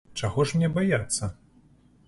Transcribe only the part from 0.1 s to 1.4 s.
Чаго ж мне баяцца?